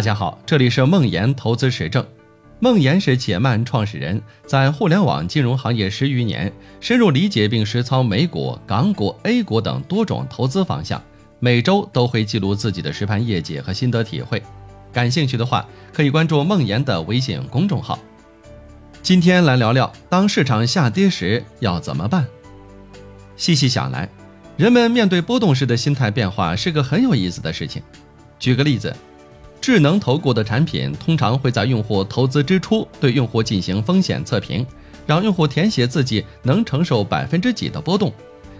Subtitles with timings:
[0.00, 2.02] 大家好，这里是梦岩投资实证。
[2.58, 11.02] 梦岩是且慢创始人，在互联网金融行业十余年，深入理解并实操美股、港股、A 股等多种投资方向，
[11.38, 14.42] 每周都会记录自己的实盘业绩和心得体会。
[14.90, 17.98] 感兴趣的话，可以关注梦岩的微信公众号。
[19.02, 22.24] 今天来聊聊，当市场下跌时要怎么办？
[23.36, 24.08] 细细想来，
[24.56, 27.82] 人们面对波动时的心态变化是个很有意思的事情。
[28.38, 28.96] 举个例子。
[29.72, 34.66] 智能投顾的产品通常会在用户投资之初对用户进行风险测评，
[35.06, 38.12] 让用户填写自己能承受百分之几的波动。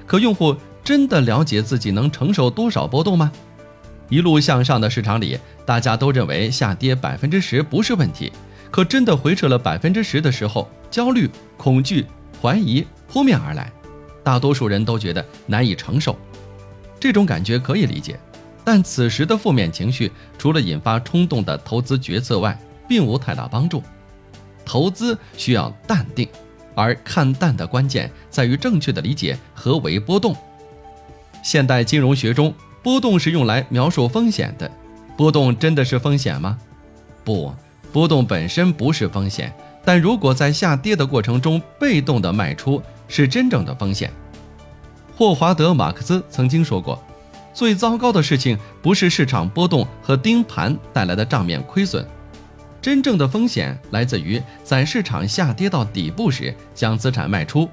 [0.06, 3.32] 可用户真的了解自己能承受多少波动吗？
[4.08, 5.36] 一路向上的市场里，
[5.66, 8.30] 大家都认为下跌百分之十不是问题。
[8.70, 12.06] 可真的回撤了百分之十的时候，焦虑、恐惧、
[12.40, 13.72] 怀疑扑面而来，
[14.22, 16.16] 大多数人都觉得难以承受。
[17.00, 18.16] 这种感觉可以理解。
[18.64, 22.58] 但此时的负面情绪，除了引发冲动的投资决策外，
[22.88, 23.82] 并无太大帮助。
[24.64, 26.28] 投资需要淡定，
[26.74, 30.36] 而看淡的关键在于正确的理解何为波动。
[31.42, 34.70] 现代金融学中，波动是用来描述风险的。
[35.16, 36.58] 波动真的是风险吗？
[37.24, 37.52] 不，
[37.92, 39.52] 波动本身不是风险。
[39.82, 44.12] 但如果在下跌的过程中被动的卖出，是真正的风险。
[45.16, 47.02] 霍华德·马克思曾经说过。
[47.52, 52.06] 最糟糕的事情不是市场波动和盯盘带来的账面亏损，
[52.80, 57.68] 真正的风险来自于在市场下跌到底部时将资产卖出。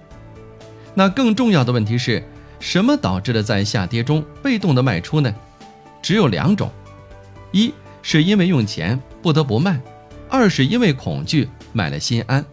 [0.94, 2.24] 那更重要的问题是
[2.60, 5.34] 什么导致了在下跌中被动的卖出呢？
[6.02, 6.72] 只有两种：
[7.52, 9.80] 一是因为用钱不得不卖，
[10.28, 12.44] 二是因为恐惧卖了心安。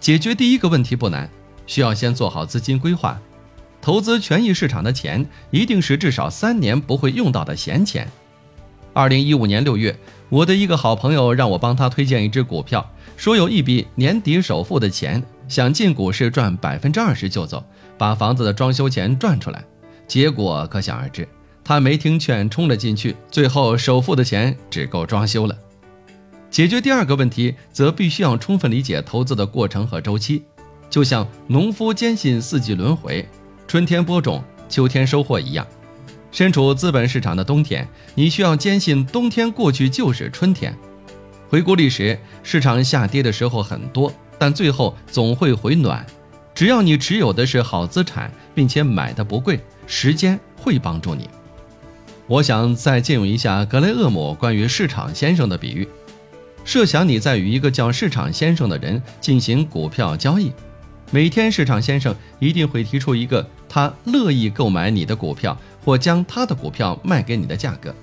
[0.00, 1.28] 解决第一个问题不难，
[1.66, 3.20] 需要先做好资金规划。
[3.84, 8.10] 投资权益市场的钱一定是至少三年不会用到的闲钱。
[8.94, 9.94] 二零一五年六月，
[10.30, 17.62] 我的一个好朋友让我帮他推荐一只股票，说有一笔年底首付的钱，想进股市赚百分之二十就走，
[17.98, 19.62] 把房子的装修钱赚出来。
[20.08, 21.28] 结果可想而知，
[21.62, 25.54] 他没听劝冲了进去，最后首付的钱只够装修了。
[26.50, 30.42] 解决第二个问题，则必须要充分理解投资的过程和周期，
[30.88, 33.28] 就像农夫坚信四季轮回。
[33.74, 35.66] 春天播种，秋天收获一样，
[36.30, 40.72] 身处资本市场的冬天，你需要坚信冬天过去就是春天。
[41.48, 46.06] 回顾历史，市场下跌的时候很多，但最后总会回暖。
[46.54, 49.58] 只要你持有的是好资产，并且买的不贵，
[49.88, 51.28] 时间会帮助你。
[52.28, 55.88] 我想再借用一下格雷厄姆关于市场先生的比喻：
[56.64, 60.52] 设想你在与一个叫市场先生的人进行股票交易。
[61.14, 67.94] 每天，市场先生一定会提出一个他乐意购买你的股票或将他的股票卖给你的价格。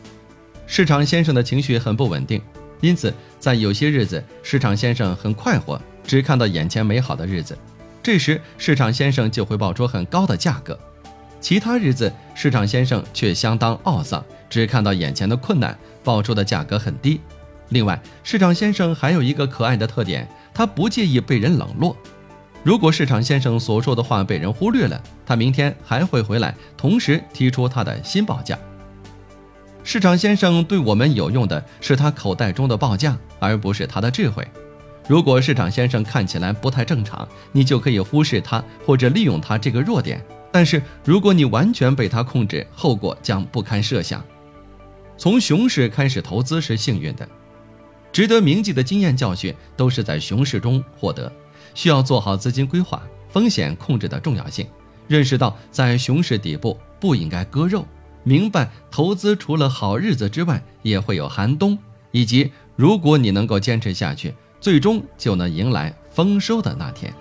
[0.66, 2.42] 市场先生的情绪很不稳定，
[2.80, 5.78] 因此在有些日子，市场先生很快活，
[6.08, 7.58] 只看到眼前美好的日子，
[8.02, 10.74] 这时市场先生就会报出很高的价格；
[11.42, 17.20] 其他日子，市场先生却相当懊丧，只看到眼前的困难，报出的价格很低。
[17.68, 21.94] 另外，市场先生还有一个可爱的特点，他不介意被人冷落。
[22.64, 28.58] 如果市场先生所说的话被人忽略了，他明天还会回来，同时提出他的新报价。
[29.84, 34.48] 市场先生对我们有用的是他口袋中的报价，而不是他的智慧。
[35.08, 40.24] 如果市场先生看起来不太正常，你就可以忽视他或者利用他这个弱点。
[40.52, 44.24] 但是如果你完全被他控制，后果将不堪设想。
[45.18, 47.28] 从熊市开始投资是幸运的，
[48.12, 51.32] 值得铭记的经验教训都是在熊市中获得。
[51.74, 54.68] 需要做好资金规划、风险控制的重要性，
[55.08, 57.86] 认识到在熊市底部不应该割肉，
[58.24, 61.78] 明白投资除了好日子之外也会有寒冬，
[62.12, 67.14] 以及如果你能够坚持下去，最终就能迎来丰收的那天。